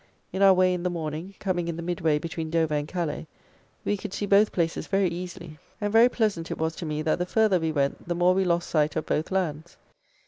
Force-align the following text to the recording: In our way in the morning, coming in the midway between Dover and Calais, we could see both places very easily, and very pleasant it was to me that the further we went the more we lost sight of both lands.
In 0.33 0.41
our 0.41 0.55
way 0.55 0.73
in 0.73 0.81
the 0.81 0.89
morning, 0.89 1.35
coming 1.37 1.67
in 1.67 1.75
the 1.77 1.83
midway 1.83 2.17
between 2.17 2.49
Dover 2.49 2.73
and 2.73 2.87
Calais, 2.87 3.27
we 3.85 3.95
could 3.95 4.15
see 4.15 4.25
both 4.25 4.51
places 4.51 4.87
very 4.87 5.07
easily, 5.09 5.59
and 5.79 5.93
very 5.93 6.09
pleasant 6.09 6.49
it 6.49 6.57
was 6.57 6.75
to 6.77 6.87
me 6.87 7.03
that 7.03 7.19
the 7.19 7.25
further 7.27 7.59
we 7.59 7.71
went 7.71 8.07
the 8.07 8.15
more 8.15 8.33
we 8.33 8.43
lost 8.43 8.67
sight 8.67 8.95
of 8.95 9.05
both 9.05 9.29
lands. 9.29 9.77